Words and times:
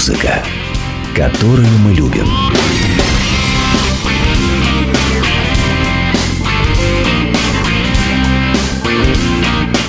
Музыка, 0.00 0.42
которую 1.14 1.68
мы 1.80 1.92
любим. 1.92 2.26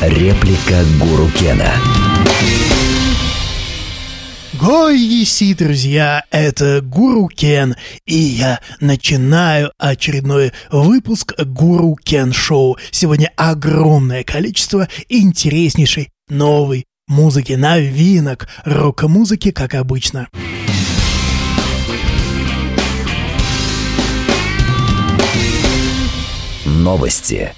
Реплика 0.01 0.83
Гуру 0.99 1.29
Кена. 1.39 1.71
Гой 4.59 4.99
еси, 4.99 5.53
друзья, 5.53 6.25
это 6.29 6.81
Гуру 6.81 7.29
Кен, 7.29 7.77
и 8.05 8.17
я 8.17 8.59
начинаю 8.81 9.71
очередной 9.77 10.51
выпуск 10.71 11.35
Гуру 11.41 11.95
Кен 11.95 12.33
Шоу. 12.33 12.77
Сегодня 12.91 13.31
огромное 13.37 14.25
количество 14.25 14.89
интереснейшей 15.07 16.09
новой 16.27 16.85
музыки, 17.11 17.53
новинок, 17.53 18.47
рок-музыки, 18.63 19.51
как 19.51 19.75
обычно. 19.75 20.29
Новости. 26.65 27.53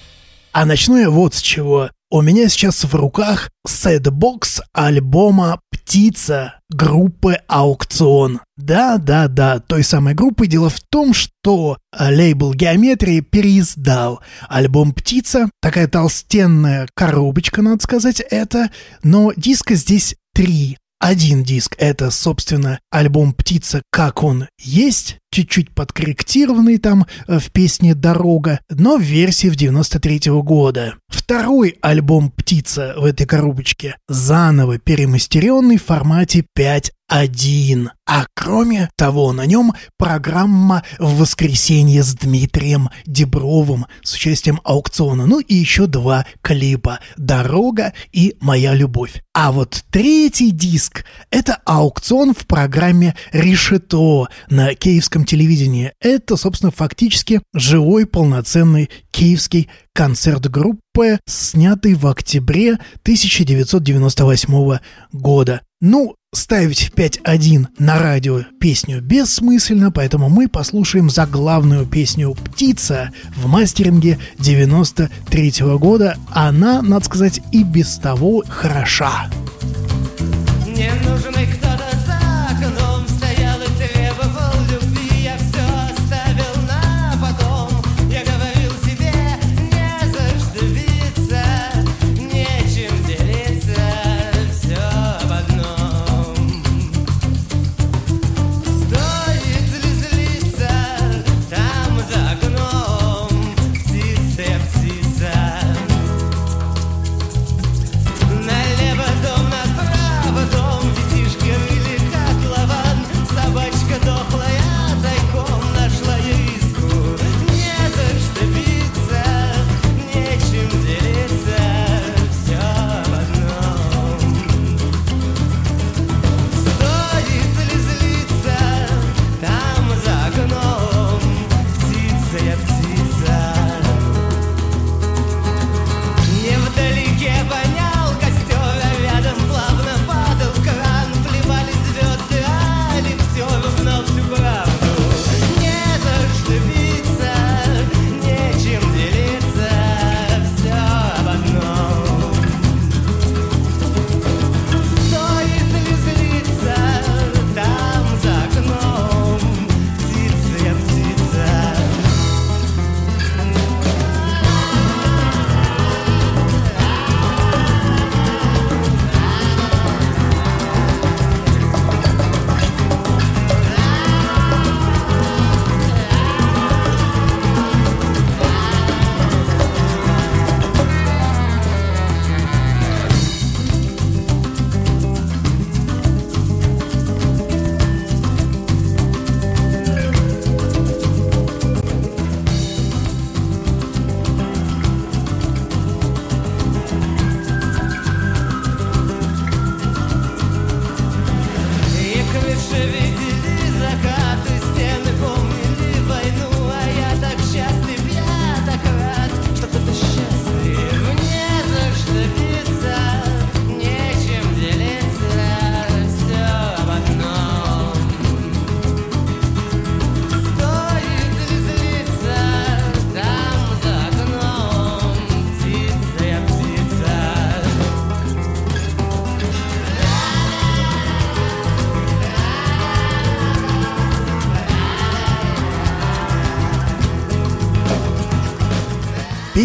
А 0.52 0.66
начну 0.66 0.97
я 0.97 1.09
вот 1.09 1.35
с 1.35 1.41
чего. 1.41 1.89
У 2.13 2.22
меня 2.22 2.48
сейчас 2.48 2.84
в 2.84 2.94
руках 2.94 3.49
сет-бокс 3.67 4.62
альбома 4.72 5.59
«Птица» 5.72 6.59
группы 6.70 7.39
«Аукцыон». 7.48 8.40
Да-да-да, 8.55 9.58
той 9.58 9.84
самой 9.84 10.13
группы. 10.13 10.45
Дело 10.45 10.70
в 10.70 10.80
том, 10.80 11.16
что 11.16 11.80
лейбл 11.99 12.53
«Геометрия» 12.53 13.23
переиздал 13.23 14.22
альбом 14.48 14.94
«Птица». 14.94 15.49
Такая 15.59 15.88
толстенная 15.88 16.88
коробочка, 16.94 17.63
надо 17.63 17.81
сказать, 17.81 18.20
это. 18.20 18.69
Но 19.02 19.34
диска 19.36 19.73
здесь 19.73 20.16
три 20.36 20.78
один 21.04 21.44
диск— 21.44 21.76
это, 21.80 22.12
собственно, 22.12 22.80
альбом 22.90 23.34
«Птица. 23.34 23.82
Как 23.92 24.23
он 24.23 24.48
есть», 24.58 25.18
чуть-чуть 25.34 25.76
подкорректированный 25.76 26.78
там 26.78 27.06
э, 27.28 27.40
в 27.40 27.52
песне 27.52 27.94
«Дорога», 27.94 28.62
но 28.70 28.96
в 28.96 29.02
версии 29.02 29.50
в 29.50 29.58
93 29.58 30.30
-го 30.30 30.42
года. 30.44 30.96
Второй 31.09 31.78
альбом 31.81 32.31
«Птица» 32.31 32.94
в 32.96 33.04
этой 33.04 33.26
коробочке 33.26 33.98
заново 34.08 34.80
перемастеренный 34.80 35.76
в 35.76 35.84
формате 35.84 36.46
5 36.56 36.94
один. 37.14 37.92
А 38.08 38.25
кроме 38.33 38.89
того, 38.95 39.33
на 39.33 39.45
нем 39.45 39.73
программа 40.00 40.81
«В 40.97 41.19
воскресенье» 41.19 42.02
с 42.02 42.16
Дмитрием 42.16 42.89
Дебровым 43.06 43.86
с 44.02 44.16
участием 44.16 44.59
аукциона. 44.64 45.28
Ну 45.28 45.39
и 45.39 45.53
еще 45.53 45.86
два 45.86 46.25
клипа 46.41 47.02
«Дорога» 47.16 47.94
и 48.11 48.36
«Моя 48.41 48.73
любовь». 48.73 49.22
А 49.31 49.52
вот 49.52 49.84
третий 49.91 50.50
диск– 50.50 51.06
это 51.30 51.59
аукцион 51.66 52.34
в 52.34 52.47
программе 52.47 53.16
«Решето» 53.31 54.28
на 54.50 54.73
киевском 54.73 55.23
телевидении. 55.25 55.91
Это, 56.00 56.36
собственно, 56.36 56.72
фактически 56.72 57.41
живой 57.53 58.08
полноценный 58.08 58.89
киевский 59.11 59.69
концерт 59.94 60.50
группы, 60.50 61.19
снятый 61.28 61.94
в 61.94 62.08
октябре 62.08 62.73
1998 63.03 64.80
года. 65.11 65.61
Ну, 65.86 66.16
ставить 66.34 66.80
в 66.80 66.94
5.1 66.94 67.67
на 67.78 68.00
радио 68.00 68.44
песню 68.58 69.02
бессмысленно, 69.02 69.92
поэтому 69.92 70.30
мы 70.30 70.48
послушаем 70.48 71.09
заглавную 71.09 71.86
песню 71.86 72.34
«Птица» 72.36 73.12
в 73.36 73.48
мастеринге 73.48 74.17
93 74.40 75.62
-го 75.62 75.78
года. 75.78 76.16
Она, 76.31 76.81
надо 76.81 77.03
сказать, 77.03 77.42
и 77.52 77.66
без 77.66 77.98
того 77.98 78.45
хороша. 78.48 79.30
Не 80.67 80.90
нужен 81.06 81.36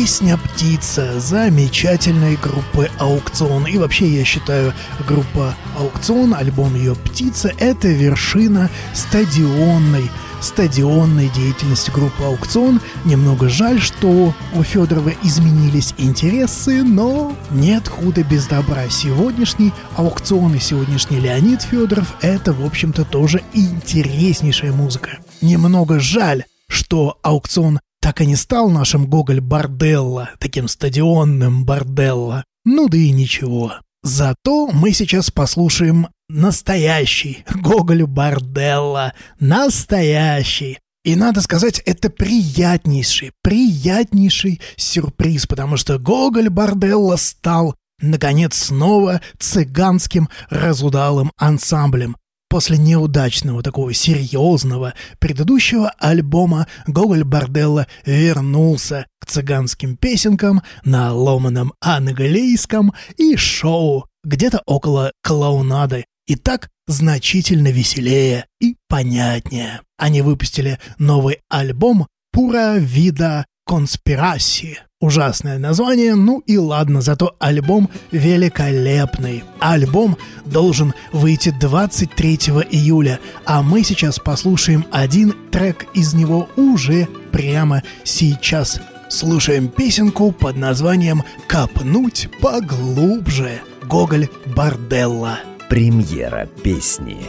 Песня 0.09 0.39
«Птица» 0.39 1.21
замечательной 1.21 2.37
группы 2.37 2.91
«Аукцион». 2.99 3.67
И 3.67 3.77
вообще 3.77 4.09
я 4.09 4.25
считаю 4.25 4.73
группа 5.07 5.55
«Аукцион», 5.79 6.33
альбом 6.33 6.75
ее 6.75 6.95
«Птица»— 6.95 7.53
это 7.59 7.89
вершина 7.89 8.71
стадионной 8.95 10.11
стадионной 10.41 11.29
деятельности 11.29 11.91
группы 11.91 12.25
«Аукцион». 12.25 12.81
Немного 13.05 13.51
жаль, 13.51 13.83
что 13.83 14.35
у 14.55 14.63
Федорова 14.63 15.13
изменились 15.23 15.93
интересы, 15.99 16.83
но 16.83 17.37
нет 17.51 17.87
худа 17.87 18.25
без 18.25 18.47
добра. 18.47 18.89
Сегодняшний 18.89 19.75
«Аукцион» 19.95 20.55
и 20.55 20.59
сегодняшний 20.59 21.21
Леонид 21.21 21.61
Федоров— 21.61 22.15
это, 22.23 22.55
в 22.55 22.65
общем-то, 22.65 23.05
тоже 23.05 23.43
интереснейшая 23.53 24.73
музыка. 24.73 25.19
Немного 25.43 26.01
жаль, 26.01 26.45
что 26.67 27.19
«Аукцион» 27.23 27.81
так 28.00 28.21
и 28.21 28.27
не 28.27 28.37
стал 28.37 28.71
нашим 28.71 29.06
Гоголь 29.06 29.41
Борделло, 29.41 30.31
таким 30.39 30.69
стадионным 30.69 31.65
Борделло. 31.65 32.45
Ну 32.65 32.89
да 32.89 32.97
и 32.97 33.11
ничего. 33.11 33.75
Зато 34.03 34.69
мы 34.69 34.93
сейчас 34.93 35.31
послушаем 35.31 36.09
настоящий 36.29 37.45
Гоголь 37.55 38.05
Борделло. 38.05 39.12
Настоящий. 39.41 40.79
И 41.05 41.17
надо 41.17 41.41
сказать, 41.41 41.81
это 41.87 42.11
приятнейший, 42.11 43.33
приятнейший 43.43 44.61
сюрприз, 44.77 45.47
потому 45.47 45.77
что 45.77 45.99
Гоголь 45.99 46.50
Борделло 46.50 47.17
стал, 47.17 47.75
наконец, 48.00 48.56
снова 48.56 49.21
цыганским 49.39 50.29
разудалым 50.50 51.33
ансамблем. 51.37 52.17
После 52.49 52.79
неудачного, 52.79 53.62
такого 53.62 53.93
серьезного 53.93 54.95
предыдущего 55.19 55.91
альбома 55.99 56.67
Гоголь 56.87 57.25
Борделло 57.25 57.87
вернулся 58.06 59.06
к 59.21 59.27
цыганским 59.27 59.99
песенкам 59.99 60.62
на 60.83 61.12
ломаном 61.12 61.75
английском 61.81 62.95
и 63.19 63.37
шоу 63.37 64.06
где-то 64.25 64.62
около 64.65 65.12
клоунады. 65.23 66.06
И 66.27 66.37
так 66.37 66.71
значительно 66.87 67.69
веселее 67.69 68.47
и 68.61 68.77
понятнее. 68.89 69.83
Они 69.99 70.23
выпустили 70.23 70.79
новый 70.99 71.41
альбом 71.50 72.06
«Пура 72.33 72.77
вида 72.77 73.45
конспирации». 73.69 74.79
Ужасное 75.00 75.59
название, 75.59 76.17
ну 76.17 76.41
и 76.41 76.59
ладно, 76.59 77.03
зато 77.03 77.37
альбом 77.38 77.88
великолепный. 78.11 79.44
Альбом 79.61 80.17
должен 80.44 80.93
выйти 81.12 81.50
23 81.50 82.35
июля, 82.73 83.20
а 83.44 83.62
мы 83.62 83.85
сейчас 83.85 84.19
послушаем 84.19 84.85
один 84.91 85.37
трек 85.53 85.87
из 85.94 86.15
него 86.15 86.49
уже 86.56 87.06
прямо 87.31 87.85
сейчас. 88.03 88.81
Слушаем 89.09 89.69
песенку 89.69 90.32
под 90.32 90.56
названием 90.56 91.23
«Копнуть 91.47 92.29
поглубже» 92.41 93.61
Гоголь 93.85 94.29
Борделла. 94.47 95.38
Премьера 95.69 96.47
песни. 96.64 97.25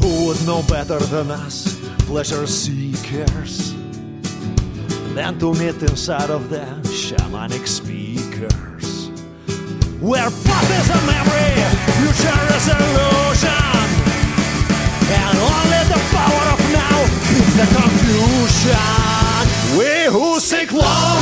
Who 0.00 0.26
would 0.26 0.40
know 0.44 0.62
better 0.66 0.98
than 0.98 1.30
us, 1.30 1.78
pleasure 2.08 2.46
seekers? 2.46 3.81
Than 5.14 5.38
to 5.38 5.52
meet 5.54 5.82
inside 5.82 6.30
of 6.30 6.48
the 6.48 6.64
shamanic 6.88 7.66
speakers. 7.66 9.10
Where 10.00 10.30
past 10.44 10.70
is 10.80 10.88
a 10.88 11.00
memory, 11.06 11.52
future 12.00 12.42
is 12.56 12.66
illusion, 12.76 13.86
and 15.20 15.36
only 15.52 15.82
the 15.92 16.00
power 16.16 16.44
of 16.54 16.60
now 16.72 16.98
is 17.38 17.52
the 17.60 17.66
confusion. 17.76 19.12
We 19.78 19.92
who 20.10 20.40
seek 20.40 20.72
long 20.72 21.21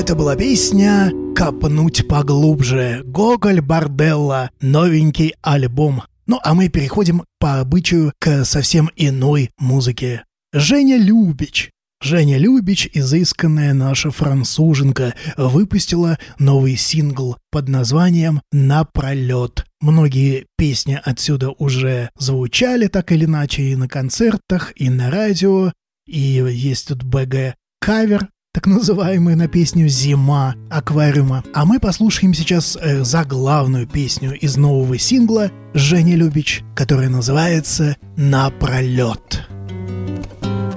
Это 0.00 0.14
была 0.14 0.34
песня 0.34 1.12
«Копнуть 1.36 2.08
поглубже». 2.08 3.02
Гоголь 3.04 3.60
Борделла. 3.60 4.48
Новенький 4.62 5.34
альбом. 5.42 6.04
Ну 6.26 6.40
а 6.42 6.54
мы 6.54 6.70
переходим 6.70 7.24
по 7.38 7.60
обычаю 7.60 8.14
к 8.18 8.46
совсем 8.46 8.88
иной 8.96 9.50
музыке. 9.58 10.24
Женя 10.54 10.96
Любич. 10.96 11.70
Женя 12.00 12.38
Любич, 12.38 12.88
изысканная 12.94 13.74
наша 13.74 14.10
француженка, 14.10 15.12
выпустила 15.36 16.18
новый 16.38 16.76
сингл 16.76 17.36
под 17.50 17.68
названием 17.68 18.40
«Напролет». 18.52 19.66
Многие 19.82 20.46
песни 20.56 20.98
отсюда 21.04 21.50
уже 21.50 22.08
звучали 22.16 22.86
так 22.86 23.12
или 23.12 23.26
иначе 23.26 23.64
и 23.64 23.76
на 23.76 23.86
концертах, 23.86 24.72
и 24.76 24.88
на 24.88 25.10
радио, 25.10 25.74
и 26.06 26.18
есть 26.18 26.88
тут 26.88 27.02
БГ 27.02 27.54
кавер 27.82 28.30
так 28.52 28.66
называемый 28.66 29.36
на 29.36 29.46
песню 29.46 29.88
«Зима» 29.88 30.56
аквариума. 30.70 31.44
А 31.54 31.64
мы 31.64 31.78
послушаем 31.78 32.34
сейчас 32.34 32.76
э, 32.76 33.04
заглавную 33.04 33.86
песню 33.86 34.36
из 34.36 34.56
нового 34.56 34.98
сингла 34.98 35.52
Женя 35.72 36.16
Любич, 36.16 36.64
которая 36.74 37.08
называется 37.08 37.96
«Напролет». 38.16 39.46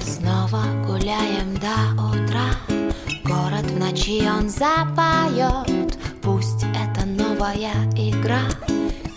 Снова 0.01 0.65
гуляем 0.85 1.55
до 1.55 2.03
утра. 2.11 2.51
Город 3.23 3.65
в 3.71 3.79
ночи 3.79 4.21
он 4.21 4.49
запоет 4.49 5.97
Пусть 6.21 6.63
это 6.75 7.07
новая 7.07 7.73
игра. 7.95 8.41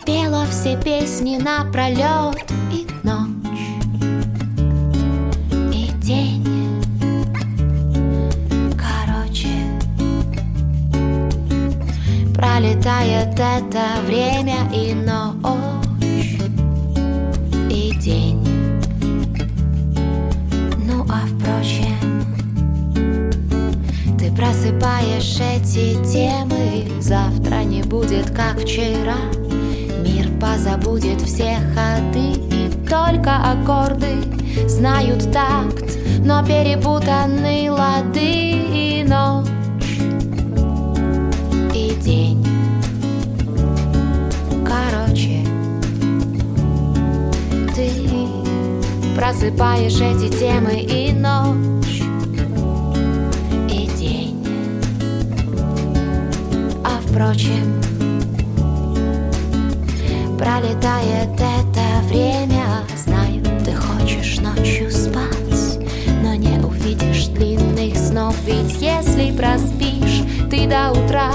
Пела 0.07 0.47
все 0.51 0.81
песни 0.81 1.37
напролет 1.37 2.51
И 2.73 2.87
ночь, 3.03 3.67
и 5.75 5.91
день 6.01 6.46
Пролетает 12.57 13.39
это 13.39 14.01
время 14.07 14.57
и 14.73 14.95
ночь, 14.95 16.41
и 17.71 17.95
день 17.99 18.43
ну 20.87 21.05
а 21.07 21.27
впрочем, 21.27 22.25
ты 24.19 24.33
просыпаешь 24.33 25.39
эти 25.39 26.03
темы, 26.11 26.89
завтра 26.99 27.57
не 27.57 27.83
будет 27.83 28.31
как 28.31 28.59
вчера. 28.61 29.17
Мир 30.03 30.31
позабудет 30.41 31.21
все 31.21 31.59
ходы 31.75 32.41
и 32.51 32.71
только 32.89 33.37
аккорды 33.37 34.23
знают 34.67 35.31
такт, 35.31 35.99
но 36.21 36.43
перепутаны 36.43 37.71
лады 37.71 38.23
и 38.23 39.05
ночь 39.07 39.47
и 41.75 41.95
день. 42.01 42.36
Просыпаешь 49.17 49.99
эти 49.99 50.29
темы 50.29 50.79
и 50.79 51.11
ночь, 51.11 52.03
и 53.67 53.89
день. 53.97 54.47
А 56.85 57.01
впрочем, 57.01 57.81
пролетает 60.39 61.31
это 61.33 62.07
время, 62.09 62.85
знаю, 62.95 63.43
ты 63.65 63.73
хочешь 63.73 64.39
ночью 64.41 64.91
спать, 64.91 65.79
но 66.23 66.35
не 66.35 66.63
увидишь 66.63 67.29
длинных 67.29 67.97
снов, 67.97 68.37
ведь 68.45 68.83
если 68.83 69.35
проспишь 69.35 70.25
ты 70.51 70.69
до 70.69 70.91
утра, 70.91 71.33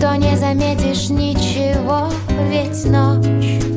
то 0.00 0.14
не 0.14 0.36
заметишь 0.36 1.10
ничего, 1.10 2.08
ведь 2.48 2.84
ночь 2.84 3.73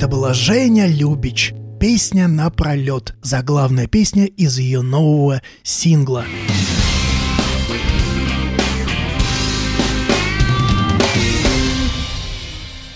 Это 0.00 0.08
была 0.08 0.32
Женя 0.32 0.86
Любич. 0.86 1.52
Песня 1.78 2.26
на 2.26 2.48
пролет. 2.48 3.14
Заглавная 3.20 3.86
песня 3.86 4.24
из 4.24 4.58
ее 4.58 4.80
нового 4.80 5.42
сингла. 5.62 6.24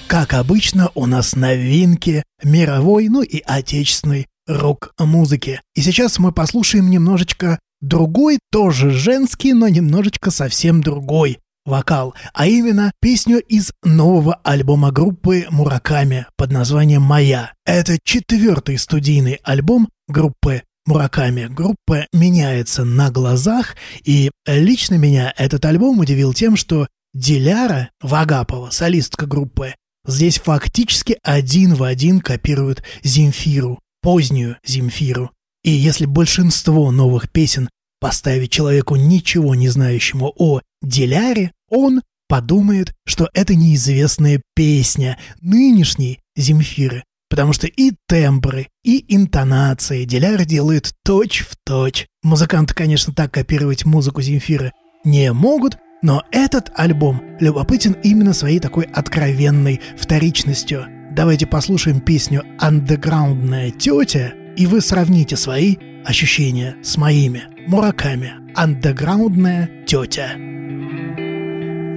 Как 0.07 0.33
обычно, 0.33 0.93
у 0.95 1.05
нас 1.05 1.37
новинки 1.37 2.23
мировой, 2.43 3.11
ну 3.11 3.21
и 3.21 3.43
отечественной 3.45 4.27
рок-музыки. 4.47 5.61
И 5.75 5.83
сейчас 5.83 6.19
мы 6.19 6.33
послушаем 6.33 6.89
немножечко 6.89 7.59
другой, 7.83 8.39
тоже 8.51 8.89
женский, 8.89 9.53
но 9.53 9.69
немножечко 9.69 10.31
совсем 10.31 10.81
другой 10.83 11.39
вокал, 11.65 12.15
а 12.33 12.47
именно 12.47 12.93
песню 13.01 13.41
из 13.41 13.73
нового 13.83 14.35
альбома 14.45 14.91
группы 14.93 15.47
Мураками 15.51 16.27
под 16.37 16.53
названием 16.53 17.03
«Моя». 17.03 17.53
Это 17.65 17.99
четвертый 18.03 18.79
студийный 18.79 19.41
альбом 19.43 19.89
группы 20.09 20.63
Мураками. 20.87 21.47
Группа 21.47 22.07
меняется 22.13 22.85
на 22.85 23.11
глазах, 23.11 23.77
и 24.05 24.31
лично 24.47 24.97
меня 24.97 25.33
этот 25.37 25.65
альбом 25.65 25.99
удивил 25.99 26.35
тем, 26.35 26.57
что 26.57 26.87
Диляра 27.15 27.91
Вагапова, 28.03 28.71
солистка 28.71 29.27
группы, 29.27 29.75
здесь 30.07 30.39
фактически 30.39 31.19
один 31.23 31.75
в 31.75 31.83
один 31.85 32.21
копирует 32.21 32.83
Земфиру, 33.03 33.79
позднюю 34.03 34.59
Земфиру. 34.67 35.31
И 35.63 35.71
если 35.71 36.05
большинство 36.05 36.91
новых 36.91 37.31
песен 37.31 37.71
поставить 38.01 38.51
человеку, 38.51 38.97
ничего 38.97 39.55
не 39.55 39.69
знающему 39.69 40.35
о 40.37 40.61
Диляре, 40.85 41.53
он 41.69 42.03
подумает, 42.29 42.95
что 43.07 43.29
это 43.35 43.55
неизвестная 43.55 44.41
песня 44.55 45.19
нынешней 45.41 46.21
Земфиры. 46.37 47.05
Потому 47.31 47.53
что 47.53 47.67
и 47.67 47.93
тембры, 48.07 48.69
и 48.85 49.05
интонации 49.15 50.05
Диляр 50.05 50.45
делает 50.45 50.93
точь-в-точь. 51.05 52.07
Музыканты, 52.23 52.75
конечно, 52.75 53.13
так 53.13 53.33
копировать 53.33 53.85
музыку 53.85 54.23
Земфиры 54.23 54.73
не 55.05 55.33
могут, 55.33 55.79
но 56.03 56.23
этот 56.31 56.71
альбом 56.75 57.23
любопытен 57.41 57.97
именно 58.03 58.35
своей 58.35 58.61
такой 58.61 58.85
откровенной 58.85 59.81
вторичностью. 59.99 60.87
Давайте 61.13 61.47
послушаем 61.47 62.01
песню 62.01 62.45
«Андеграундная 62.59 63.71
тетя», 63.71 64.33
и 64.57 64.67
вы 64.67 64.81
сравните 64.81 65.37
свои 65.37 65.77
ощущения 66.05 66.77
с 66.83 66.97
моими. 66.97 67.45
Мураками. 67.67 68.35
«Андеграундная 68.55 69.69
тетя». 69.87 70.37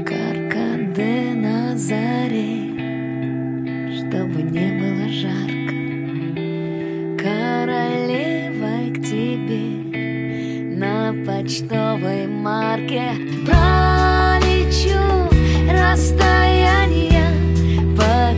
Каркаде 0.06 1.34
на 1.36 1.78
заре, 1.78 2.74
чтобы 3.98 4.42
не 4.42 4.72
было 4.80 5.08
жарко. 5.22 5.74
Королевой 7.22 8.92
к 8.92 8.98
тебе 9.04 9.66
на 10.78 11.14
почтовой 11.26 12.28
марке 12.28 13.12
пролечу 13.46 15.30
расстояние 15.70 17.28
по 17.96 18.34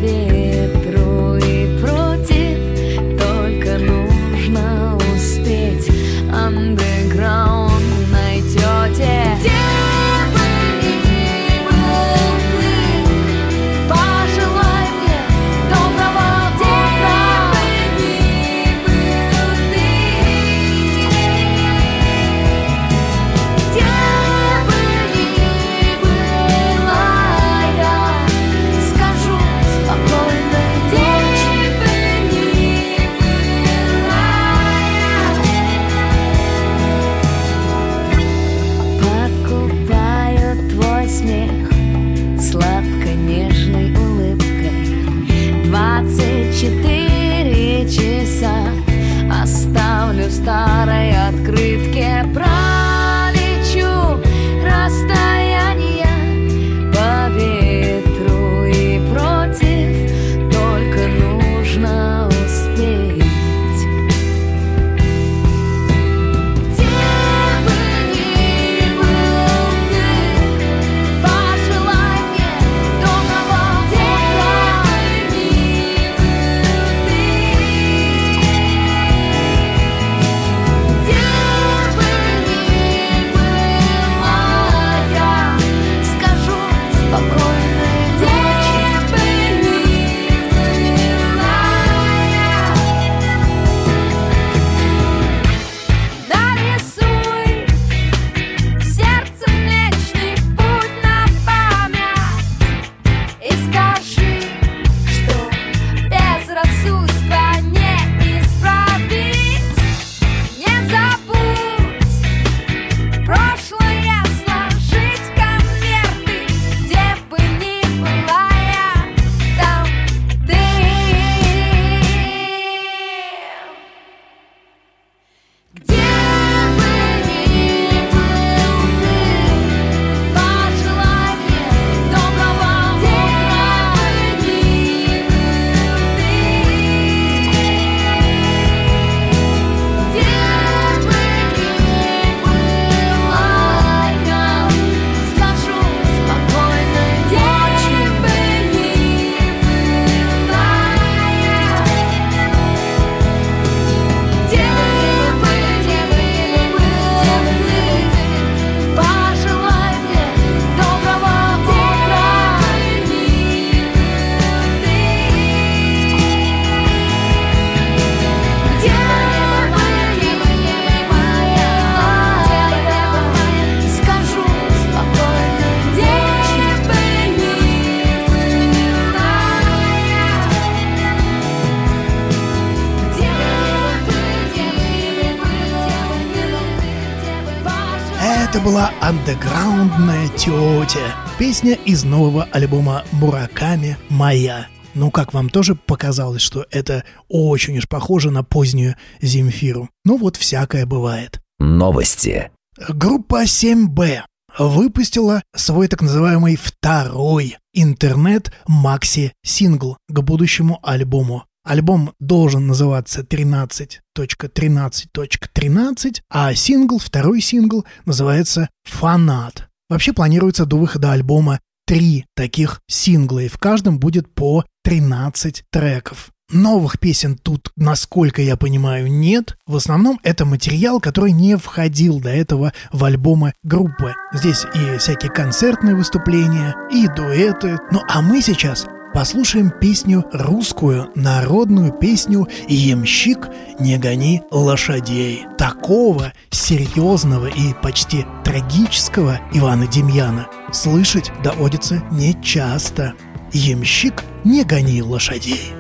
Это 188.60 188.68
была 188.68 188.92
андеграундная 189.00 190.28
тетя. 190.36 191.16
Песня 191.38 191.76
из 191.86 192.04
нового 192.04 192.44
альбома 192.52 193.06
Мураками 193.14 193.96
«Моя». 194.10 194.68
Ну, 194.94 195.12
как 195.12 195.34
вам 195.34 195.50
тоже 195.50 195.76
показалось, 195.76 196.42
что 196.42 196.66
это 196.70 197.06
очень 197.30 197.78
уж 197.78 197.88
похоже 197.88 198.32
на 198.32 198.44
позднюю 198.44 198.98
Земфиру? 199.22 199.88
Ну 200.04 200.18
вот, 200.18 200.36
всякое 200.36 200.86
бывает. 200.86 201.40
Новости. 201.58 202.52
Группа 202.90 203.46
7Б 203.46 204.24
выпустила 204.58 205.42
свой 205.56 205.88
так 205.88 206.02
называемый 206.02 206.58
второй 206.58 207.56
интернет-макси-сингл 207.74 209.96
к 210.10 210.20
будущему 210.20 210.80
альбому. 210.84 211.46
Альбом 211.70 212.14
должен 212.20 212.66
называться 212.66 213.22
13.13.13, 213.22 216.22
а 216.28 216.56
сингл, 216.56 216.98
второй 216.98 217.42
сингл, 217.42 217.86
называется 218.06 218.70
«Фанат». 218.86 219.70
Вообще 219.88 220.12
планируется 220.12 220.66
до 220.66 220.78
выхода 220.78 221.12
альбома 221.12 221.60
три 221.86 222.26
таких 222.36 222.82
сингла, 222.88 223.42
и 223.42 223.50
в 223.50 223.60
каждом 223.60 224.00
будет 224.00 224.34
по 224.34 224.66
13 224.84 225.66
треков. 225.72 226.32
Новых 226.52 227.00
песен 227.00 227.38
тут, 227.38 227.72
насколько 227.76 228.42
я 228.42 228.58
понимаю, 228.58 229.12
нет. 229.12 229.56
В 229.68 229.76
основном 229.76 230.20
это 230.24 230.46
материал, 230.46 231.00
который 231.00 231.34
не 231.34 231.56
входил 231.56 232.20
до 232.20 232.32
этого 232.32 232.74
в 232.92 233.04
альбомы 233.04 233.54
группы. 233.62 234.16
Здесь 234.34 234.66
и 234.74 234.98
всякие 234.98 235.32
концертные 235.32 235.94
выступления, 235.94 236.74
и 236.92 237.08
дуэты. 237.08 237.78
Ну 237.92 238.02
а 238.10 238.24
мы 238.24 238.42
сейчас 238.42 238.88
послушаем 239.14 239.72
песню 239.72 240.26
русскую, 240.32 241.10
народную 241.16 241.92
песню 241.92 242.48
«Ямщик, 242.68 243.50
не 243.80 243.98
гони 243.98 244.44
лошадей». 244.52 245.46
Такого 245.58 246.34
серьезного 246.50 247.48
и 247.48 247.74
почти 247.82 248.26
трагического 248.44 249.40
Ивана 249.54 249.88
Демьяна 249.88 250.48
слышать 250.72 251.32
доводится 251.44 252.04
нечасто. 252.12 253.14
«Ямщик, 253.52 254.24
не 254.44 254.64
гони 254.64 255.02
лошадей». 255.02 255.74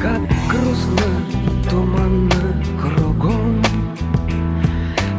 Как 0.00 0.20
грустно, 0.48 1.68
туманно 1.68 2.64
кругом 2.80 3.62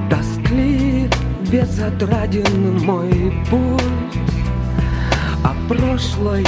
Тосклив, 0.09 1.11
безотраден 1.51 2.79
мой 2.85 3.33
путь 3.49 4.38
прошлое 5.69 6.43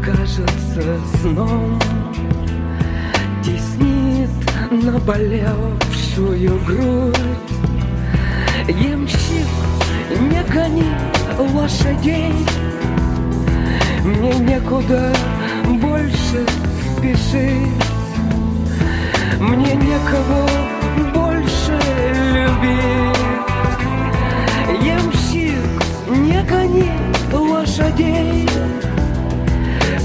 кажется 0.00 1.00
сном. 1.20 1.78
Теснит 3.42 4.30
наболевшую 4.70 6.60
грудь. 6.64 7.18
Ямщик, 8.68 9.48
не 10.20 10.42
гони 10.52 10.86
лошадей. 11.52 12.32
Мне 14.04 14.32
некуда 14.34 15.12
больше 15.82 16.46
спешить. 16.94 17.84
Мне 19.40 19.74
некого 19.74 20.48
больше 21.12 21.78
любить 22.34 23.07
лошадей 27.98 28.48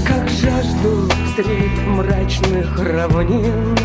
Как 0.06 0.28
жажду 0.28 1.08
средь 1.34 1.86
мрачных 1.86 2.78
равнин. 2.78 3.76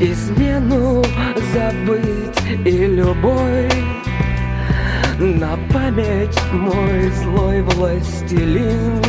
Измену 0.00 1.04
забыть 1.52 2.66
и 2.66 2.86
любовь 2.86 3.72
На 5.18 5.56
память 5.72 6.38
мой 6.52 7.10
злой 7.10 7.62
властелин. 7.62 9.00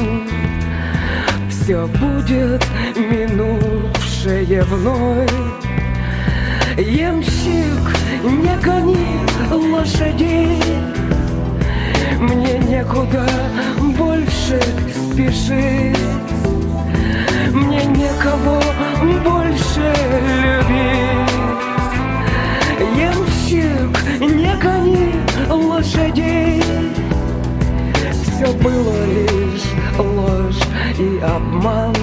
Все 1.50 1.88
будет 1.88 2.64
минувшее 2.96 4.64
вновь. 4.64 5.32
Ямщик, 6.78 7.96
не 8.24 8.56
гони 8.62 9.26
лошадей, 9.50 10.62
мне 12.20 12.60
некуда 12.60 13.28
больше 13.98 14.60
спешить, 14.92 15.98
мне 17.52 17.84
некого 17.86 18.62
больше 19.24 19.94
любить. 20.42 21.36
Ямщик, 22.98 23.94
не 24.20 24.56
гони 24.62 25.14
лошадей, 25.50 26.64
все 28.24 28.52
было 28.54 29.06
лишь 29.06 29.70
ложь 29.98 30.64
и 30.98 31.20
обман. 31.24 31.96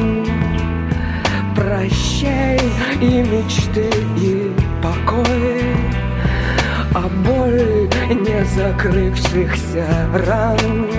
Прощай 1.54 2.60
и 3.00 3.22
мечты, 3.22 3.90
и 4.16 4.52
покой 4.82 5.51
не 8.42 8.48
закрывшихся 8.48 9.86
ран 10.12 10.90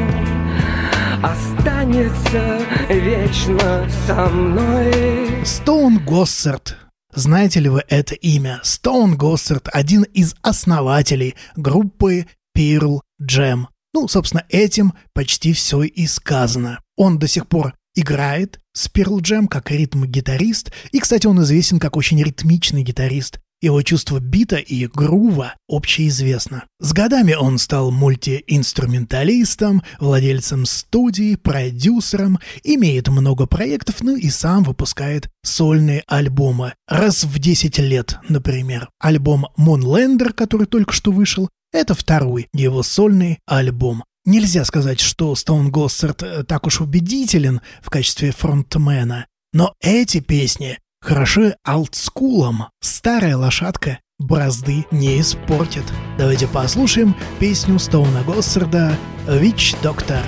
Останется 1.24 2.60
вечно 2.90 3.90
со 4.08 4.30
мной 4.30 5.46
Стоун 5.46 6.00
Госсард. 6.00 6.78
Знаете 7.14 7.60
ли 7.60 7.70
вы 7.70 7.84
это 7.88 8.16
имя? 8.16 8.60
Стоун 8.64 9.16
Госсард– 9.18 9.70
один 9.74 10.04
из 10.04 10.36
основателей 10.42 11.36
группы 11.56 12.28
Pearl 12.58 13.02
Jam. 13.22 13.66
Ну, 13.94 14.08
собственно, 14.08 14.46
этим 14.50 14.94
почти 15.14 15.54
все 15.54 15.84
и 15.84 16.08
сказано. 16.08 16.80
Он 16.98 17.20
до 17.20 17.28
сих 17.28 17.48
пор 17.48 17.74
играет 17.96 18.60
с 18.74 18.90
Pearl 18.90 19.20
Jam 19.20 19.48
как 19.48 19.70
ритм-гитарист, 19.72 20.72
и, 20.92 21.00
кстати, 21.00 21.28
он 21.28 21.42
известен 21.44 21.80
как 21.80 21.96
очень 21.96 22.22
ритмичный 22.22 22.84
гитарист. 22.84 23.40
Его 23.64 23.82
чувство 23.82 24.20
бита 24.20 24.58
и 24.58 24.88
грува 24.88 25.56
общеизвестно. 25.70 26.66
С 26.82 26.92
годами 26.92 27.32
он 27.34 27.58
стал 27.58 27.92
мультиинструменталистом, 27.92 29.84
владельцем 30.02 30.66
студии, 30.66 31.36
продюсером, 31.36 32.40
имеет 32.66 33.08
много 33.08 33.46
проектов, 33.46 34.02
ну 34.02 34.18
и 34.18 34.30
сам 34.30 34.64
выпускает 34.64 35.30
сольные 35.46 36.04
альбомы. 36.08 36.74
Раз 36.90 37.24
в 37.24 37.40
10 37.40 37.78
лет, 37.80 38.18
например. 38.28 38.90
Альбом 39.00 39.48
Moonlander, 39.58 40.34
который 40.34 40.68
только 40.68 40.92
что 40.92 41.14
вышел, 41.14 41.50
это 41.72 41.96
второй 41.96 42.50
его 42.54 42.84
сольный 42.84 43.40
альбом. 43.46 44.04
Нельзя 44.26 44.66
сказать, 44.66 45.00
что 45.00 45.34
Стоун 45.36 45.72
Госсард 45.72 46.22
э, 46.22 46.44
так 46.44 46.68
уж 46.68 46.82
убедителен 46.82 47.62
в 47.82 47.90
качестве 47.90 48.34
фронтмена, 48.34 49.28
но 49.54 49.74
эти 49.80 50.20
песни 50.20 50.80
хороши 51.04 51.56
олдскулом. 51.66 52.70
Старая 52.82 53.36
лошадка 53.38 54.00
бразды 54.20 54.86
не 54.92 55.20
испортит. 55.20 55.84
Давайте 56.18 56.48
послушаем 56.48 57.16
песню 57.40 57.78
Стоуна 57.78 58.24
Госсарда 58.24 58.96
«Вич 59.28 59.76
Доктор». 59.84 60.24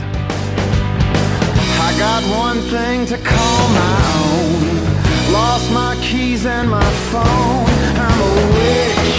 Lost 5.32 5.72
my 5.72 5.96
keys 6.02 6.46
and 6.46 6.70
my 6.70 6.84
phone. 7.12 7.66
I'm 7.98 8.22
a 8.22 8.32
witch. 8.56 9.16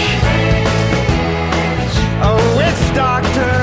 A 2.23 2.33
witch 2.57 2.83
doctor. 2.95 3.55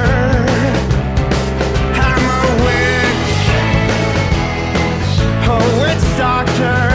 I'm 1.99 2.25
a 2.29 2.43
witch. 2.65 3.41
A 5.49 5.59
witch 5.81 6.07
doctor. 6.19 6.94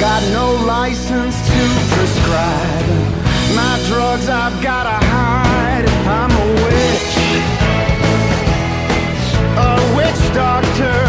Got 0.00 0.22
no 0.32 0.52
license 0.64 1.36
to 1.48 1.60
prescribe. 1.92 2.86
My 3.56 3.80
drugs 3.88 4.28
I've 4.28 4.62
gotta 4.62 5.04
hide. 5.06 5.88
I'm 6.06 6.30
a 6.30 6.46
witch 6.62 6.98
a 9.58 9.96
witch 9.96 10.34
doctor. 10.34 11.07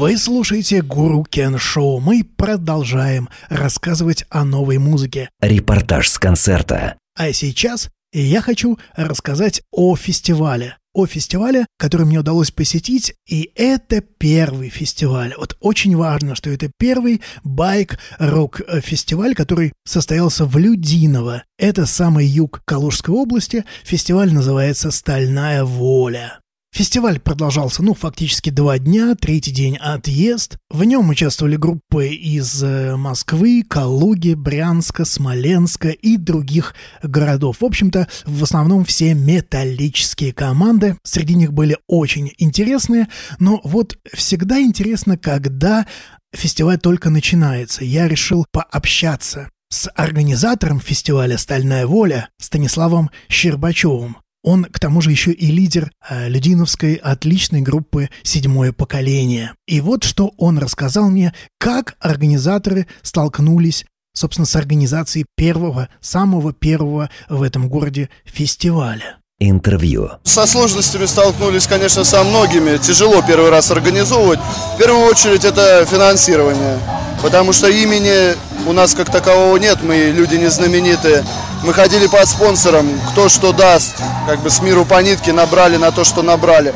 Вы 0.00 0.16
слушаете 0.16 0.80
Гуру 0.80 1.24
Кен 1.24 1.58
Шоу. 1.58 2.00
Мы 2.00 2.24
продолжаем 2.24 3.28
рассказывать 3.50 4.24
о 4.30 4.46
новой 4.46 4.78
музыке. 4.78 5.28
Репортаж 5.42 6.08
с 6.08 6.18
концерта. 6.18 6.96
А 7.18 7.30
сейчас 7.34 7.90
я 8.14 8.40
хочу 8.40 8.78
рассказать 8.96 9.60
о 9.70 9.94
фестивале. 9.96 10.78
О 10.94 11.04
фестивале, 11.04 11.66
который 11.78 12.06
мне 12.06 12.18
удалось 12.18 12.50
посетить, 12.50 13.12
и 13.28 13.52
это 13.54 14.00
первый 14.00 14.70
фестиваль. 14.70 15.34
Вот 15.36 15.58
очень 15.60 15.94
важно, 15.94 16.34
что 16.34 16.48
это 16.48 16.70
первый 16.78 17.20
байк-рок-фестиваль, 17.44 19.34
который 19.34 19.74
состоялся 19.84 20.46
в 20.46 20.56
Людиново. 20.56 21.44
Это 21.58 21.84
самый 21.84 22.24
юг 22.24 22.62
Калужской 22.64 23.14
области. 23.14 23.66
Фестиваль 23.84 24.32
называется 24.32 24.92
«Стальная 24.92 25.62
воля». 25.62 26.40
Фестиваль 26.72 27.18
продолжался, 27.18 27.82
ну, 27.82 27.94
фактически 27.94 28.50
два 28.50 28.78
дня, 28.78 29.16
третий 29.16 29.50
день 29.50 29.76
отъезд. 29.76 30.56
В 30.70 30.84
нем 30.84 31.10
участвовали 31.10 31.56
группы 31.56 32.08
из 32.08 32.62
э, 32.62 32.94
Москвы, 32.96 33.64
Калуги, 33.68 34.34
Брянска, 34.34 35.04
Смоленска 35.04 35.88
и 35.88 36.16
других 36.16 36.74
городов. 37.02 37.56
В 37.60 37.64
общем-то, 37.64 38.08
в 38.24 38.42
основном 38.44 38.84
все 38.84 39.14
металлические 39.14 40.32
команды. 40.32 40.96
Среди 41.02 41.34
них 41.34 41.52
были 41.52 41.76
очень 41.88 42.32
интересные, 42.38 43.08
но 43.40 43.60
вот 43.64 43.98
всегда 44.14 44.60
интересно, 44.60 45.18
когда 45.18 45.86
фестиваль 46.32 46.78
только 46.78 47.10
начинается. 47.10 47.84
Я 47.84 48.06
решил 48.06 48.46
пообщаться 48.52 49.50
с 49.70 49.90
организатором 49.96 50.80
фестиваля 50.80 51.36
«Стальная 51.36 51.86
воля» 51.86 52.28
Станиславом 52.38 53.10
Щербачевым. 53.28 54.16
Он, 54.42 54.64
к 54.64 54.78
тому 54.78 55.00
же, 55.00 55.10
еще 55.10 55.32
и 55.32 55.46
лидер 55.50 55.90
э, 56.08 56.28
Людиновской 56.28 56.94
отличной 56.94 57.60
группы 57.60 58.08
«Седьмое 58.22 58.72
поколение». 58.72 59.52
И 59.66 59.80
вот 59.80 60.04
что 60.04 60.32
он 60.38 60.58
рассказал 60.58 61.10
мне, 61.10 61.34
как 61.58 61.96
организаторы 62.00 62.86
столкнулись 63.02 63.84
собственно, 64.12 64.46
с 64.46 64.56
организацией 64.56 65.24
первого, 65.36 65.88
самого 66.00 66.52
первого 66.52 67.10
в 67.28 67.42
этом 67.42 67.68
городе 67.68 68.10
фестиваля. 68.24 69.19
Интервью. 69.42 70.10
Со 70.22 70.46
сложностями 70.46 71.06
столкнулись, 71.06 71.66
конечно, 71.66 72.04
со 72.04 72.22
многими. 72.24 72.76
Тяжело 72.76 73.22
первый 73.26 73.48
раз 73.48 73.70
организовывать. 73.70 74.38
В 74.74 74.76
первую 74.76 75.06
очередь 75.06 75.46
это 75.46 75.86
финансирование. 75.90 76.78
Потому 77.22 77.54
что 77.54 77.66
имени 77.66 78.36
у 78.68 78.72
нас 78.74 78.94
как 78.94 79.10
такового 79.10 79.56
нет, 79.56 79.78
мы 79.82 80.12
люди 80.14 80.34
не 80.34 80.48
знаменитые. 80.48 81.24
Мы 81.64 81.72
ходили 81.72 82.06
по 82.06 82.24
спонсорам, 82.26 82.86
кто 83.12 83.30
что 83.30 83.52
даст, 83.52 83.94
как 84.26 84.40
бы 84.40 84.50
с 84.50 84.60
миру 84.60 84.84
по 84.84 85.00
нитке 85.02 85.32
набрали 85.32 85.78
на 85.78 85.90
то, 85.90 86.04
что 86.04 86.20
набрали. 86.20 86.74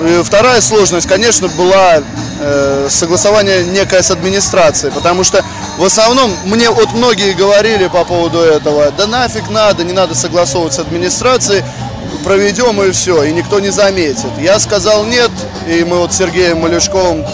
И 0.00 0.22
вторая 0.24 0.60
сложность, 0.62 1.06
конечно, 1.06 1.46
была 1.48 2.02
э, 2.40 2.86
согласование 2.90 3.64
некое 3.66 4.02
с 4.02 4.10
администрацией, 4.10 4.92
потому 4.92 5.22
что 5.22 5.44
в 5.78 5.84
основном 5.84 6.32
мне 6.44 6.70
вот 6.70 6.92
многие 6.92 7.34
говорили 7.34 7.86
по 7.86 8.04
поводу 8.04 8.38
этого, 8.38 8.90
да 8.96 9.06
нафиг 9.06 9.48
надо, 9.50 9.84
не 9.84 9.92
надо 9.92 10.14
согласовывать 10.14 10.72
с 10.72 10.78
администрацией, 10.78 11.62
проведем 12.24 12.82
и 12.82 12.90
все, 12.92 13.22
и 13.24 13.32
никто 13.32 13.60
не 13.60 13.70
заметит. 13.70 14.30
Я 14.40 14.58
сказал 14.58 15.04
нет, 15.04 15.30
и 15.68 15.84
мы 15.84 15.98
вот 15.98 16.12
с 16.12 16.18
Сергеем 16.18 16.58
Малюшковым 16.58 17.24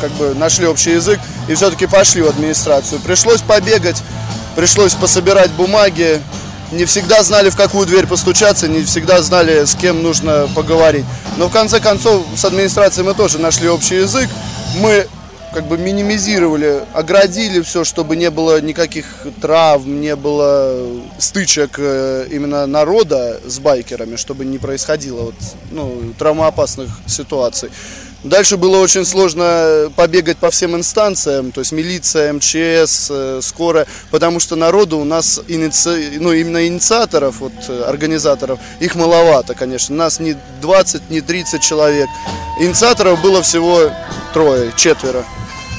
как 0.00 0.10
бы 0.12 0.34
нашли 0.34 0.66
общий 0.66 0.92
язык 0.92 1.20
и 1.48 1.54
все-таки 1.54 1.86
пошли 1.86 2.22
в 2.22 2.28
администрацию. 2.28 3.00
Пришлось 3.00 3.42
побегать, 3.42 4.02
пришлось 4.56 4.94
пособирать 4.94 5.50
бумаги. 5.50 6.20
Не 6.72 6.84
всегда 6.84 7.22
знали, 7.22 7.50
в 7.50 7.56
какую 7.56 7.86
дверь 7.86 8.06
постучаться, 8.06 8.68
не 8.68 8.84
всегда 8.84 9.20
знали, 9.22 9.64
с 9.64 9.74
кем 9.74 10.02
нужно 10.02 10.48
поговорить. 10.54 11.04
Но 11.36 11.48
в 11.48 11.52
конце 11.52 11.80
концов 11.80 12.24
с 12.36 12.44
администрацией 12.44 13.04
мы 13.04 13.14
тоже 13.14 13.38
нашли 13.38 13.68
общий 13.68 13.96
язык. 13.96 14.28
Мы 14.76 15.08
как 15.52 15.66
бы 15.66 15.76
минимизировали, 15.76 16.84
оградили 16.92 17.60
все, 17.60 17.84
чтобы 17.84 18.16
не 18.16 18.30
было 18.30 18.60
никаких 18.60 19.26
травм, 19.40 20.00
не 20.00 20.16
было 20.16 20.86
стычек 21.18 21.76
э, 21.78 22.26
именно 22.30 22.66
народа 22.66 23.40
с 23.46 23.58
байкерами, 23.58 24.16
чтобы 24.16 24.44
не 24.44 24.58
происходило 24.58 25.22
вот, 25.22 25.34
ну, 25.70 26.12
травмоопасных 26.18 26.90
ситуаций. 27.06 27.70
Дальше 28.22 28.58
было 28.58 28.78
очень 28.78 29.06
сложно 29.06 29.90
побегать 29.96 30.36
по 30.36 30.50
всем 30.50 30.76
инстанциям, 30.76 31.52
то 31.52 31.60
есть 31.60 31.72
милиция, 31.72 32.34
МЧС, 32.34 33.08
э, 33.10 33.40
скорая, 33.42 33.86
потому 34.10 34.40
что 34.40 34.56
народу 34.56 34.98
у 34.98 35.04
нас, 35.04 35.40
иници... 35.48 36.18
ну 36.18 36.32
именно 36.32 36.66
инициаторов, 36.66 37.36
вот, 37.40 37.52
э, 37.68 37.82
организаторов, 37.84 38.58
их 38.78 38.94
маловато, 38.94 39.54
конечно. 39.54 39.96
Нас 39.96 40.20
не 40.20 40.36
20, 40.60 41.08
не 41.08 41.22
30 41.22 41.62
человек. 41.62 42.08
Инициаторов 42.58 43.22
было 43.22 43.40
всего 43.42 43.90
трое, 44.34 44.70
четверо. 44.76 45.24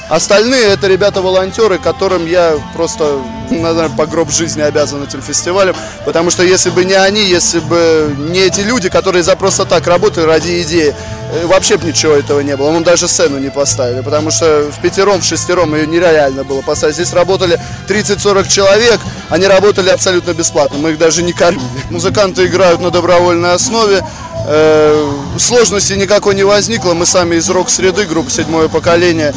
Остальные 0.08 0.66
это 0.66 0.88
ребята-волонтеры, 0.88 1.78
которым 1.78 2.26
я 2.26 2.54
просто, 2.74 3.18
наверное, 3.50 3.96
по 3.96 4.06
гроб 4.06 4.30
жизни 4.30 4.60
обязан 4.60 5.02
этим 5.02 5.22
фестивалем. 5.22 5.74
Потому 6.04 6.30
что 6.30 6.42
если 6.42 6.70
бы 6.70 6.84
не 6.84 6.94
они, 6.94 7.22
если 7.24 7.60
бы 7.60 8.14
не 8.18 8.40
эти 8.40 8.60
люди, 8.60 8.88
которые 8.88 9.22
за 9.22 9.36
просто 9.36 9.64
так 9.64 9.86
работали 9.86 10.24
ради 10.24 10.62
идеи, 10.62 10.94
э, 11.32 11.46
вообще 11.46 11.78
бы 11.78 11.86
ничего 11.86 12.12
этого 12.12 12.40
не 12.40 12.56
было. 12.56 12.70
Мы 12.70 12.84
даже 12.84 13.08
сцену 13.08 13.38
не 13.38 13.50
поставили, 13.50 14.02
потому 14.02 14.30
что 14.30 14.70
в 14.70 14.82
пятером, 14.82 15.20
в 15.20 15.24
шестером 15.24 15.74
ее 15.74 15.86
нереально 15.86 16.44
было 16.44 16.60
поставить. 16.60 16.96
Здесь 16.96 17.12
работали 17.12 17.58
30-40 17.88 18.48
человек, 18.48 19.00
они 19.30 19.46
работали 19.46 19.88
абсолютно 19.88 20.34
бесплатно, 20.34 20.78
мы 20.78 20.90
их 20.90 20.98
даже 20.98 21.22
не 21.22 21.32
кормили. 21.32 21.62
Музыканты 21.90 22.46
играют 22.46 22.80
на 22.80 22.90
добровольной 22.90 23.54
основе, 23.54 24.02
э, 24.46 25.10
сложности 25.38 25.94
никакой 25.94 26.34
не 26.34 26.44
возникло, 26.44 26.92
мы 26.92 27.06
сами 27.06 27.36
из 27.36 27.48
рок-среды, 27.48 28.04
группа 28.04 28.30
«Седьмое 28.30 28.68
поколение», 28.68 29.32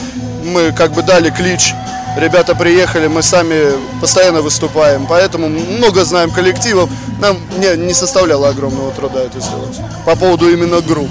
мы 0.45 0.71
как 0.71 0.91
бы 0.93 1.01
дали 1.01 1.29
клич, 1.29 1.73
ребята 2.17 2.55
приехали, 2.55 3.07
мы 3.07 3.21
сами 3.23 3.71
постоянно 3.99 4.41
выступаем, 4.41 5.05
поэтому 5.07 5.49
много 5.49 6.05
знаем 6.05 6.31
коллективов, 6.31 6.89
нам 7.19 7.37
не, 7.57 7.75
не 7.77 7.93
составляло 7.93 8.49
огромного 8.49 8.91
труда 8.91 9.21
это 9.21 9.39
сделать. 9.39 9.77
По 10.05 10.15
поводу 10.15 10.49
именно 10.49 10.81
групп. 10.81 11.09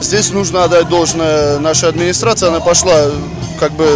Здесь 0.00 0.30
нужно 0.30 0.64
отдать 0.64 0.88
должное 0.88 1.58
нашей 1.58 1.88
администрации, 1.88 2.48
она 2.48 2.60
пошла 2.60 3.06
как 3.58 3.72
бы 3.72 3.86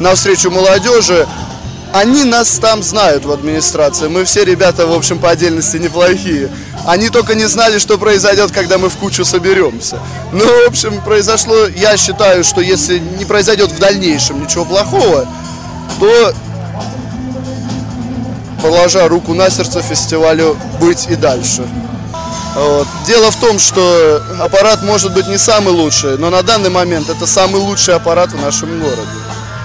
навстречу 0.00 0.50
молодежи, 0.50 1.26
они 1.92 2.24
нас 2.24 2.58
там 2.58 2.82
знают 2.82 3.24
в 3.24 3.32
администрации. 3.32 4.08
Мы 4.08 4.24
все 4.24 4.44
ребята, 4.44 4.86
в 4.86 4.92
общем, 4.92 5.18
по 5.18 5.30
отдельности 5.30 5.76
неплохие. 5.78 6.50
Они 6.86 7.08
только 7.08 7.34
не 7.34 7.46
знали, 7.46 7.78
что 7.78 7.98
произойдет, 7.98 8.52
когда 8.52 8.78
мы 8.78 8.88
в 8.88 8.96
кучу 8.96 9.24
соберемся. 9.24 9.98
Ну, 10.32 10.44
в 10.44 10.68
общем, 10.68 11.00
произошло, 11.02 11.66
я 11.66 11.96
считаю, 11.96 12.44
что 12.44 12.60
если 12.60 12.98
не 12.98 13.24
произойдет 13.24 13.70
в 13.70 13.78
дальнейшем 13.78 14.42
ничего 14.42 14.64
плохого, 14.64 15.26
то, 15.98 16.34
положа 18.62 19.08
руку 19.08 19.34
на 19.34 19.50
сердце 19.50 19.82
фестивалю, 19.82 20.56
быть 20.80 21.06
и 21.08 21.16
дальше. 21.16 21.66
Вот. 22.54 22.86
Дело 23.06 23.30
в 23.30 23.36
том, 23.36 23.58
что 23.58 24.22
аппарат 24.40 24.82
может 24.82 25.14
быть 25.14 25.28
не 25.28 25.38
самый 25.38 25.72
лучший, 25.72 26.18
но 26.18 26.28
на 26.28 26.42
данный 26.42 26.70
момент 26.70 27.08
это 27.08 27.26
самый 27.26 27.60
лучший 27.60 27.94
аппарат 27.94 28.32
в 28.32 28.40
нашем 28.40 28.80
городе. 28.80 29.17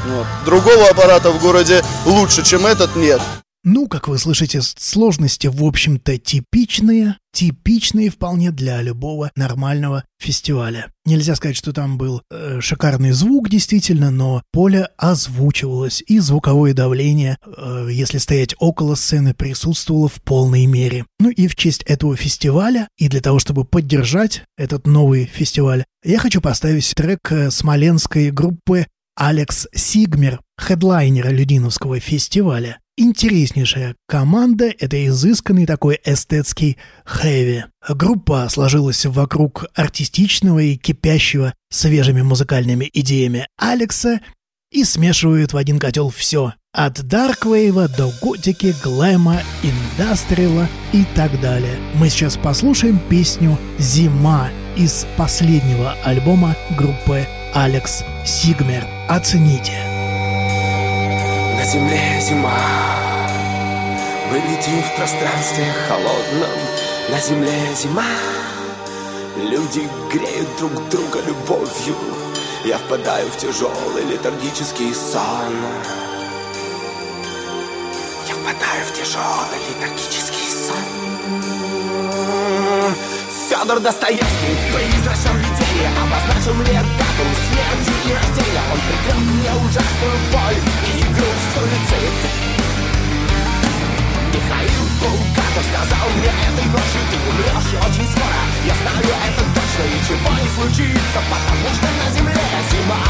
Вот. 0.05 0.25
Другого 0.45 0.89
аппарата 0.89 1.31
в 1.31 1.41
городе 1.41 1.81
лучше, 2.05 2.43
чем 2.43 2.65
этот, 2.65 2.95
нет. 2.95 3.21
Ну, 3.65 3.87
как 3.87 4.09
вы 4.09 4.17
слышите, 4.17 4.61
сложности, 4.61 5.47
в 5.47 5.63
общем-то, 5.63 6.17
типичные, 6.17 7.15
типичные 7.31 8.09
вполне 8.09 8.51
для 8.51 8.81
любого 8.81 9.31
нормального 9.37 10.03
фестиваля. 10.19 10.91
Нельзя 11.05 11.33
сказать, 11.35 11.55
что 11.55 11.71
там 11.71 11.97
был 11.97 12.23
э, 12.29 12.59
шикарный 12.59 13.11
звук, 13.11 13.47
действительно, 13.47 14.11
но 14.11 14.43
поле 14.51 14.89
озвучивалось, 14.97 16.03
и 16.05 16.19
звуковое 16.19 16.73
давление, 16.73 17.37
э, 17.45 17.87
если 17.89 18.17
стоять 18.17 18.53
около 18.59 18.95
сцены, 18.95 19.33
присутствовало 19.33 20.09
в 20.09 20.21
полной 20.21 20.65
мере. 20.65 21.05
Ну 21.17 21.29
и 21.29 21.47
в 21.47 21.55
честь 21.55 21.83
этого 21.83 22.17
фестиваля, 22.17 22.89
и 22.97 23.07
для 23.07 23.21
того, 23.21 23.39
чтобы 23.39 23.63
поддержать 23.63 24.43
этот 24.57 24.87
новый 24.87 25.23
фестиваль, 25.23 25.85
я 26.03 26.19
хочу 26.19 26.41
поставить 26.41 26.93
трек 26.93 27.31
э, 27.31 27.49
смоленской 27.49 28.29
группы 28.29 28.87
Алекс 29.15 29.67
Сигмер, 29.73 30.41
хедлайнера 30.57 31.29
Людиновского 31.29 31.99
фестиваля. 31.99 32.79
Интереснейшая 32.95 33.95
команда— 34.07 34.71
это 34.79 35.05
изысканный 35.07 35.65
такой 35.65 35.99
эстетский 36.03 36.77
хэви. 37.05 37.65
Группа 37.89 38.47
сложилась 38.49 39.05
вокруг 39.05 39.65
артистичного 39.75 40.59
и 40.59 40.77
кипящего 40.77 41.53
свежими 41.71 42.21
музыкальными 42.21 42.89
идеями 42.93 43.47
Алекса 43.57 44.19
и 44.71 44.83
смешивают 44.83 45.53
в 45.53 45.57
один 45.57 45.79
котел 45.79 46.09
все. 46.09 46.53
От 46.71 47.03
дарквейва 47.07 47.87
до 47.87 48.11
готики, 48.21 48.75
глэма, 48.83 49.41
индастриала 49.61 50.67
и 50.91 51.05
так 51.15 51.39
далее. 51.39 51.77
Мы 51.95 52.09
сейчас 52.09 52.35
послушаем 52.37 52.99
песню 53.09 53.59
«Зима» 53.77 54.49
из 54.75 55.05
последнего 55.17 55.93
альбома 56.03 56.55
группы 56.77 57.27
Алекс 57.55 58.03
Сигмер. 58.25 58.83
Оцените. 59.07 59.73
На 61.55 61.63
земле 61.63 62.19
зима. 62.19 62.49
Мы 64.31 64.37
летим 64.37 64.81
в 64.81 64.95
пространстве 64.95 65.63
холодном. 65.87 66.49
На 67.11 67.19
земле 67.19 67.75
зима. 67.75 68.07
Люди 69.37 69.87
греют 70.11 70.49
друг 70.57 70.89
друга 70.89 71.21
любовью. 71.21 71.95
Я 72.65 72.79
впадаю 72.79 73.29
в 73.29 73.37
тяжелый 73.37 74.03
летаргический 74.11 74.91
сон. 74.95 75.53
Я 78.27 78.33
впадаю 78.33 78.85
в 78.87 78.93
тяжелый 78.93 79.59
летаргический 79.69 80.49
сон 80.49 81.12
Федор 83.49 83.79
Достоевский. 83.79 84.25
В 84.25 84.73
призрачном 84.73 85.37
видении 85.37 85.87
Обозначил 85.99 86.53
мне 86.53 86.79
дату 86.79 87.25
смерти 87.43 87.91
и 88.07 88.13
рождения. 88.13 88.63
Он 88.71 88.79
предрек 88.87 89.19
мне 89.19 89.51
ужасную 89.51 90.17
боль 90.31 90.59
и 90.87 91.03
грусть 91.11 91.49
с 91.51 91.57
улицы 91.59 91.97
Михаил 94.33 94.83
Булгаков 94.99 95.65
сказал 95.67 96.07
мне 96.15 96.31
этой 96.31 96.67
ночью 96.71 97.01
Ты 97.11 97.15
умрешь 97.29 97.73
очень 97.83 98.07
скоро, 98.11 98.39
я 98.65 98.75
знаю 98.79 99.11
это 99.27 99.43
точно 99.53 99.83
Ничего 99.91 100.31
не 100.39 100.49
случится, 100.55 101.19
потому 101.29 101.67
что 101.75 101.87
на 101.99 102.07
земле 102.15 102.47
зима 102.71 103.03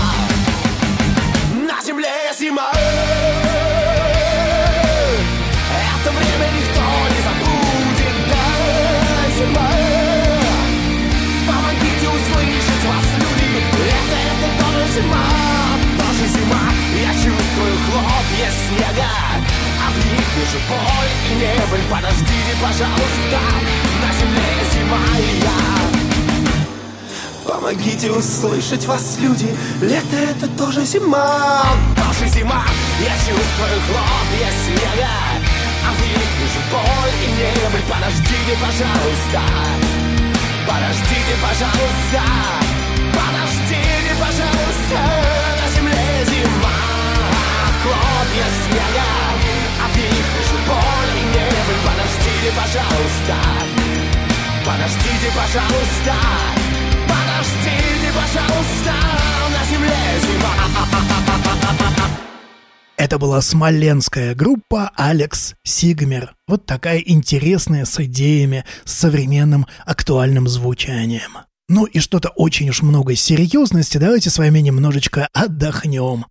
На 1.67 1.77
земле 1.81 2.15
зима 2.37 3.52
зима, 14.93 15.25
тоже 15.97 16.25
зима. 16.27 16.63
Я 17.01 17.11
чувствую 17.13 17.73
хлопья 17.85 18.49
снега 18.61 19.11
А 19.83 19.89
в 19.91 19.97
них 19.97 20.27
вижу 20.37 20.59
боль 20.69 21.13
и 21.29 21.33
небыль. 21.35 21.85
Подождите, 21.89 22.53
пожалуйста 22.61 23.39
На 24.01 24.09
земле 24.19 24.49
зима 24.71 25.05
и 25.17 25.41
я. 25.41 25.59
Помогите 27.45 28.11
услышать 28.11 28.85
вас, 28.85 29.17
люди 29.19 29.55
Лето 29.81 30.15
это 30.15 30.47
тоже 30.49 30.85
зима. 30.85 31.63
Тоже 31.95 32.29
зима 32.29 32.63
Я 33.01 33.15
чувствую 33.17 33.77
хлопья 33.87 34.49
снега 34.63 35.15
А 35.85 35.89
в 35.93 35.99
них 36.01 36.29
вижу 36.39 36.61
боль 36.71 37.15
и 37.25 37.29
небыль. 37.39 37.85
Подождите, 37.89 38.53
пожалуйста 38.61 39.41
Подождите, 40.67 41.33
пожалуйста 41.41 42.21
Подождите, 43.13 43.82
пожалуйста 44.33 44.99
На 45.61 45.67
земле 45.75 46.25
зима. 46.25 46.79
Хлопья 47.81 48.47
снега 48.63 49.09
А 49.81 49.87
в 49.87 49.97
них 49.97 50.25
вижу 50.33 50.57
боль 50.67 51.13
и 51.17 51.25
небыль 51.33 51.81
Подождите, 51.85 52.49
пожалуйста. 52.55 53.35
Подождите, 54.65 55.29
пожалуйста. 55.35 56.15
Подождите, 57.07 58.09
пожалуйста. 58.15 58.93
На 59.51 59.61
земле 59.69 60.01
зима. 60.21 60.53
Это 62.95 63.19
была 63.19 63.41
смоленская 63.41 64.33
группа 64.35 64.91
Алекс 64.95 65.55
Сигмер. 65.63 66.35
Вот 66.47 66.65
такая 66.65 66.99
интересная 66.99 67.85
с 67.85 67.99
идеями, 67.99 68.63
с 68.85 68.93
современным 68.93 69.65
актуальным 69.85 70.47
звучанием. 70.47 71.39
Ну 71.69 71.85
и 71.85 71.99
что-то 71.99 72.29
очень 72.29 72.69
уж 72.69 72.81
много 72.81 73.15
серьезности, 73.15 73.97
давайте 73.97 74.29
с 74.29 74.37
вами 74.37 74.59
немножечко 74.59 75.27
отдохнем. 75.33 76.25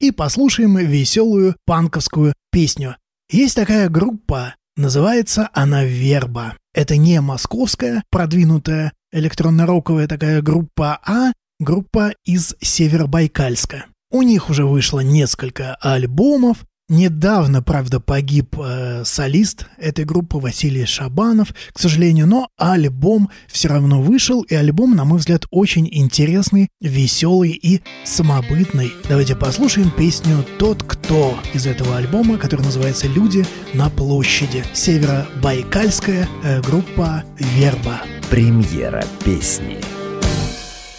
И 0.00 0.10
послушаем 0.10 0.76
веселую 0.78 1.56
панковскую 1.66 2.34
песню. 2.50 2.96
Есть 3.30 3.56
такая 3.56 3.88
группа, 3.88 4.54
называется 4.76 5.50
она 5.52 5.84
«Верба». 5.84 6.56
Это 6.72 6.96
не 6.96 7.20
московская 7.20 8.04
продвинутая 8.10 8.92
электронно-роковая 9.12 10.06
такая 10.06 10.40
группа, 10.42 10.98
а 11.04 11.32
группа 11.58 12.14
из 12.24 12.54
Северобайкальска. 12.60 13.86
У 14.10 14.22
них 14.22 14.48
уже 14.48 14.64
вышло 14.64 15.00
несколько 15.00 15.74
альбомов. 15.76 16.64
Недавно, 16.90 17.62
правда, 17.62 18.00
погиб 18.00 18.56
э, 18.58 19.02
солист 19.04 19.66
этой 19.76 20.06
группы 20.06 20.38
Василий 20.38 20.86
Шабанов, 20.86 21.52
к 21.74 21.78
сожалению, 21.78 22.26
но 22.26 22.48
альбом 22.56 23.28
все 23.46 23.68
равно 23.68 24.00
вышел, 24.00 24.40
и 24.40 24.54
альбом, 24.54 24.96
на 24.96 25.04
мой 25.04 25.18
взгляд, 25.18 25.44
очень 25.50 25.86
интересный, 25.92 26.68
веселый 26.80 27.50
и 27.50 27.82
самобытный. 28.06 28.90
Давайте 29.06 29.36
послушаем 29.36 29.90
песню 29.90 30.42
«Тот, 30.58 30.82
кто» 30.82 31.38
из 31.52 31.66
этого 31.66 31.98
альбома, 31.98 32.38
который 32.38 32.62
называется 32.62 33.06
«Люди 33.06 33.44
на 33.74 33.90
площади». 33.90 34.64
Северобайкальская 34.72 36.26
э, 36.42 36.62
группа 36.62 37.22
«Верба». 37.38 38.00
Премьера 38.30 39.04
песни. 39.26 39.76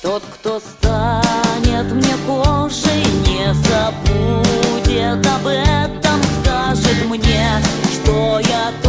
Тот, 0.03 0.21
кто 0.35 0.59
станет 0.59 1.91
мне 1.93 2.13
кожей, 2.27 3.03
не 3.25 3.53
забудет 3.55 4.08
об 4.97 5.45
этом, 5.45 6.19
скажет 6.41 7.05
мне, 7.05 7.47
что 7.93 8.39
я 8.39 8.71
тоже 8.81 8.88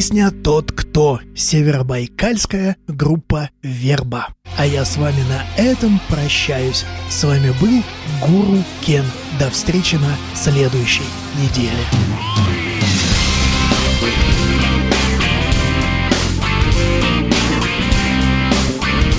песня 0.00 0.30
«Тот, 0.30 0.72
кто» 0.72 1.20
Северобайкальская 1.36 2.78
группа 2.88 3.50
«Верба». 3.62 4.28
А 4.56 4.64
я 4.64 4.86
с 4.86 4.96
вами 4.96 5.22
на 5.28 5.62
этом 5.62 6.00
прощаюсь. 6.08 6.86
С 7.10 7.22
вами 7.22 7.52
был 7.60 7.82
Гуру 8.26 8.64
Кен. 8.80 9.04
До 9.38 9.50
встречи 9.50 9.96
на 9.96 10.16
следующей 10.34 11.02
неделе. 11.36 11.84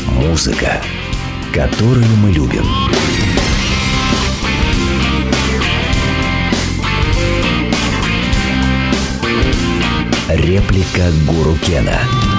Музыка, 0.08 0.82
которую 1.54 2.08
мы 2.24 2.32
любим. 2.32 2.66
Реплика 10.36 11.12
Гуру 11.28 11.56
Кена. 11.56 12.31